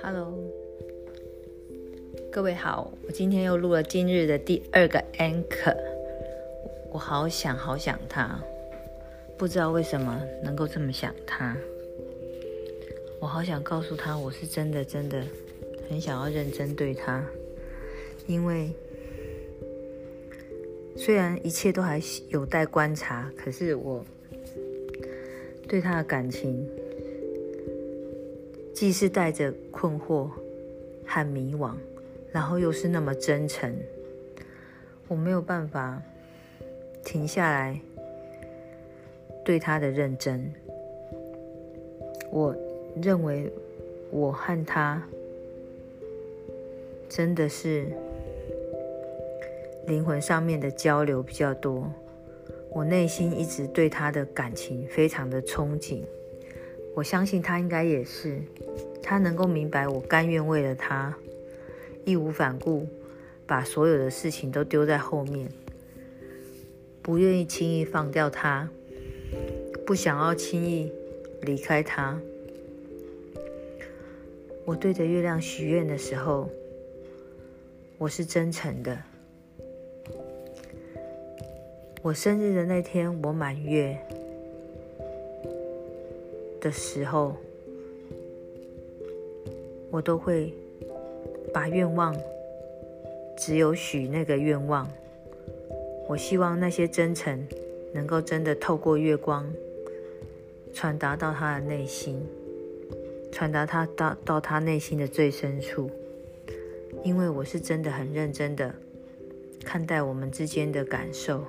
[0.00, 0.32] Hello，
[2.30, 5.76] 各位好，我今天又录了今日的第二个 anchor，
[6.92, 8.40] 我好想好想他，
[9.36, 11.56] 不知道为什么能够这么想他，
[13.18, 15.24] 我好想告诉他，我是真的真的
[15.88, 17.24] 很想要认真对他，
[18.28, 18.70] 因为
[20.96, 24.04] 虽然一切都还有待观察，可是我
[25.70, 26.68] 对他的感情。
[28.74, 30.28] 既是带着困惑
[31.06, 31.74] 和迷惘，
[32.32, 33.72] 然后又是那么真诚，
[35.06, 36.02] 我没有办法
[37.04, 37.80] 停下来
[39.44, 40.52] 对他的认真。
[42.32, 42.56] 我
[43.00, 43.52] 认为
[44.10, 45.00] 我和他
[47.08, 47.86] 真的是
[49.86, 51.92] 灵魂上面的交流比较多，
[52.72, 56.02] 我内心一直对他的感情非常的憧憬。
[56.94, 58.40] 我相信他应该也是，
[59.02, 61.14] 他能够明白我甘愿为了他
[62.04, 62.86] 义无反顾，
[63.46, 65.48] 把所有的事情都丢在后面，
[67.02, 68.68] 不愿意轻易放掉他，
[69.86, 70.92] 不想要轻易
[71.42, 72.20] 离开他。
[74.64, 76.48] 我对着月亮许愿的时候，
[77.98, 78.96] 我是真诚的。
[82.02, 83.98] 我生日的那天，我满月。
[86.58, 87.36] 的时候，
[89.90, 90.52] 我都会
[91.52, 92.14] 把愿望
[93.36, 94.90] 只有许那个愿望。
[96.08, 97.46] 我希望那些真诚
[97.92, 99.50] 能够真的透过月光
[100.72, 102.26] 传达到他的内心，
[103.30, 105.90] 传达他到到他内心的最深处。
[107.04, 108.74] 因为我是真的很认真的
[109.64, 111.44] 看待我们之间的感受，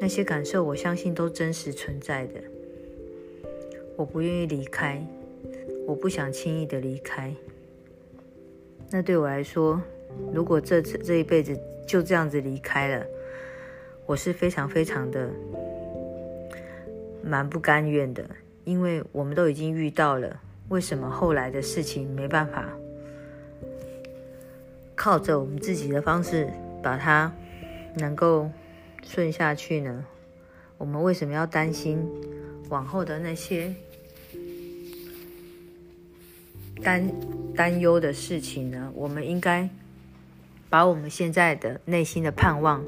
[0.00, 2.40] 那些感受我相信都真实存在的。
[3.96, 5.06] 我不愿意离开，
[5.86, 7.32] 我不想轻易的离开。
[8.90, 9.80] 那对我来说，
[10.32, 11.54] 如果这次这一辈子
[11.86, 13.06] 就这样子离开了，
[14.06, 15.28] 我是非常非常的
[17.22, 18.24] 蛮不甘愿的。
[18.64, 22.70] 因为我们都已经遇到了，为什么后来的事情没办法
[24.94, 26.48] 靠着我们自己的方式
[26.82, 27.30] 把它
[27.96, 28.50] 能够
[29.02, 30.04] 顺下去呢？
[30.78, 31.98] 我们为什么要担心
[32.68, 33.74] 往后的那些？
[36.82, 37.12] 担
[37.54, 38.90] 担忧的事情呢？
[38.94, 39.68] 我们应该
[40.70, 42.82] 把我们现在的内心的盼望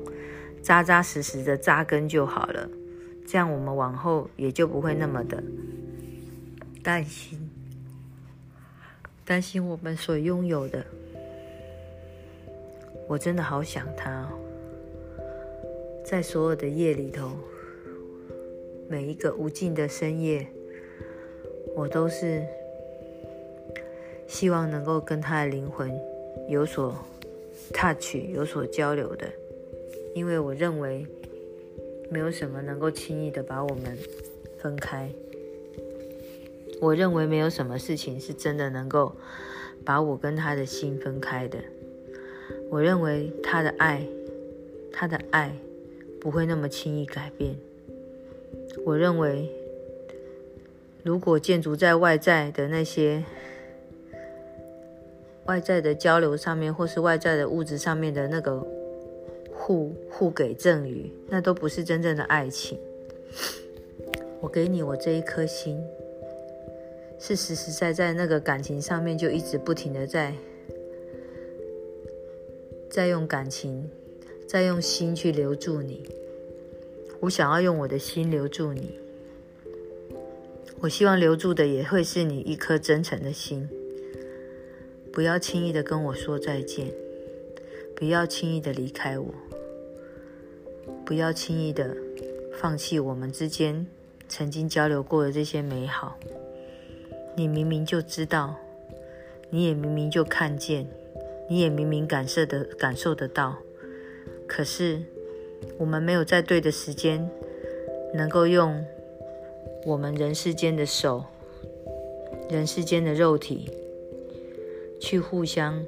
[0.62, 2.70] 扎扎实实的扎根就好了，
[3.26, 5.42] 这样我们往后也就不会那么的
[6.82, 7.50] 担心，
[9.26, 10.86] 担心我们所拥有的。
[13.08, 14.26] 我真的好想他，
[16.12, 17.30] 在所有的夜里头，
[18.86, 20.46] 每一个无尽的深夜，
[21.74, 22.42] 我都是。
[24.26, 25.90] 希望能够跟他的灵魂
[26.50, 26.94] 有所
[27.72, 29.26] touch，有所交流的，
[30.14, 31.06] 因为我认为
[32.10, 33.96] 没有什么能够轻易的把我们
[34.58, 35.10] 分开。
[36.78, 39.16] 我认为没有什么事情是真的能够
[39.82, 41.58] 把我跟他的心分开的。
[42.68, 44.06] 我认为他的爱，
[44.92, 45.56] 他的爱
[46.22, 47.56] 不会那么轻易改变。
[48.86, 49.50] 我认为，
[51.02, 53.24] 如果建筑在外在的那些。
[55.46, 58.64] 外在的交流上面，或是外在的物质上面的那个
[59.52, 62.78] 互互给赠予，那都不是真正的爱情。
[64.40, 65.84] 我给你我这一颗心，
[67.18, 70.32] 是实实在在那个感情上面就一直不停的在
[72.88, 73.90] 在用感情，
[74.52, 76.06] 再用心去留住你。
[77.20, 78.98] 我想要用我的心留住你，
[80.78, 83.66] 我希望留住的也会是你一颗真诚的心。
[85.10, 86.92] 不要轻易的跟我说再见，
[87.96, 89.34] 不要轻易的离开我，
[91.06, 91.96] 不要轻易的
[92.60, 93.86] 放弃我们之间
[94.28, 96.18] 曾经交流过的这些美好。
[97.34, 98.54] 你明明就知道，
[99.48, 100.86] 你也明明就看见，
[101.48, 103.56] 你也明明感受的感受得到，
[104.54, 105.00] 可是
[105.78, 107.26] 我们没有在对的时间，
[108.12, 108.84] 能够用
[109.86, 111.24] 我们人世间的手，
[112.50, 113.70] 人世间的肉体。
[115.00, 115.82] 去互相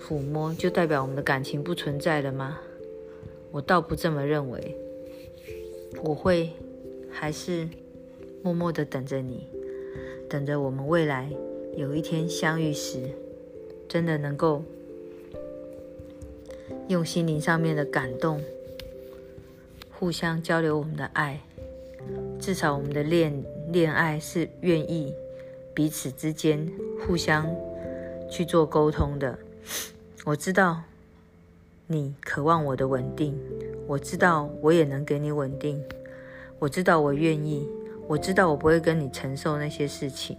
[0.00, 2.58] 抚摸，就代表我们的感情不存在了吗？
[3.50, 4.74] 我倒不这么认为。
[6.02, 6.50] 我会
[7.10, 7.68] 还是
[8.42, 9.46] 默默的等着你，
[10.26, 11.30] 等着我们未来
[11.76, 13.10] 有一天相遇时，
[13.86, 14.64] 真的能够
[16.88, 18.40] 用心灵上面的感动，
[19.92, 21.40] 互相交流我们的爱，
[22.38, 25.12] 至少我们的恋恋爱是愿意
[25.74, 26.70] 彼此之间
[27.04, 27.44] 互相
[28.30, 29.36] 去做沟通的。
[30.24, 30.80] 我知道
[31.88, 33.36] 你渴望我的稳定，
[33.88, 35.82] 我知道我也能给你稳定，
[36.60, 37.68] 我知道我愿意，
[38.06, 40.36] 我知道我不会跟你承受那些事情，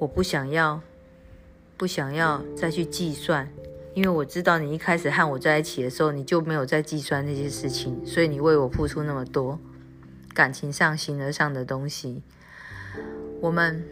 [0.00, 0.80] 我不想要，
[1.76, 3.48] 不想要再去计算。
[3.94, 9.58] 因为我知道你一开始和我在一起的时候，你就没有在计算那些事情，所以你为我付出那么多
[10.34, 12.20] 感情上、形而上的东西。
[13.40, 13.84] 我们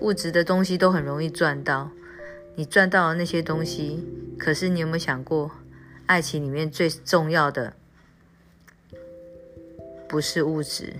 [0.00, 1.90] 物质的东西都很容易赚到，
[2.54, 5.50] 你赚到了那些东西，可是你有没有想过，
[6.06, 7.74] 爱情里面最重要的
[10.08, 10.94] 不是物质，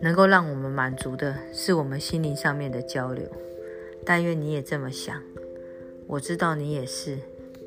[0.00, 3.30] 能够让我们满足的是我们心灵上面的交流。
[4.04, 5.22] 但愿你也这么想，
[6.08, 7.18] 我知道你也是。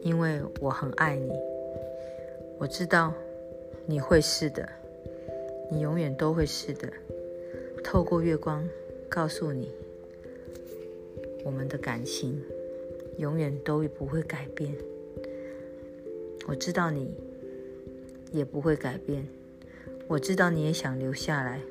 [0.04, 1.32] 因为我很爱你，
[2.58, 3.14] 我知道
[3.86, 4.68] 你会是的，
[5.72, 6.88] 你永远都会是的。
[7.84, 8.68] 透过月光
[9.10, 9.72] 告诉你，
[11.44, 12.42] 我们的感情
[13.18, 14.76] 永远都不会改变。
[16.48, 17.14] 我知道你
[18.32, 19.28] 也不会改变，
[20.08, 21.62] 我知道你也想留下来，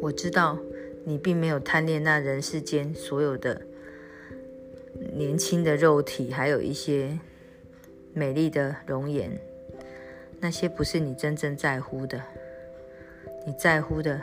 [0.00, 0.58] 我知道
[1.04, 3.62] 你并没有贪恋那人世间所有的。
[5.14, 7.18] 年轻的肉体，还有一些
[8.12, 9.30] 美丽的容颜，
[10.38, 12.22] 那些不是你真正在乎的。
[13.46, 14.20] 你在乎的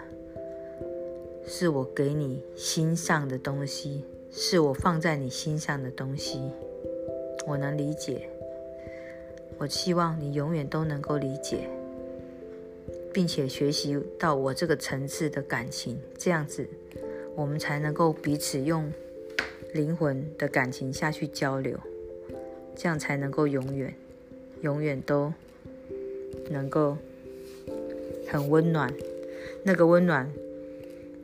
[1.45, 6.51] 是我给你心上的东西，是我放在你心上的东西。
[7.47, 8.29] 我能理解，
[9.57, 11.67] 我希望你永远都能够理解，
[13.11, 16.67] 并且学习到我这个层次的感情，这样子
[17.35, 18.91] 我们才能够彼此用。
[19.73, 21.79] 灵魂的感情下去交流，
[22.75, 23.93] 这样才能够永远、
[24.61, 25.33] 永远都
[26.49, 26.97] 能够
[28.27, 28.93] 很温暖。
[29.63, 30.31] 那个温暖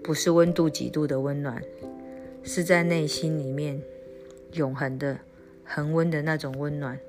[0.03, 1.63] 不是温度几度的温暖，
[2.43, 3.81] 是在内心里面
[4.53, 5.17] 永恒的、
[5.63, 6.99] 恒温的那种温暖。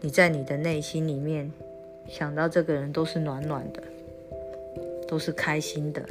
[0.00, 1.52] 你在你的内心里面
[2.08, 3.82] 想到这个人，都是暖暖的，
[5.06, 6.04] 都是开心的，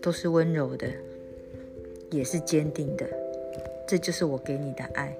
[0.00, 0.88] 都是温柔的。
[2.12, 3.04] 也是坚定的，
[3.86, 5.12] 这就是我给你的爱。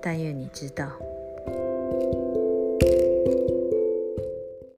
[0.00, 0.90] 但愿你知道。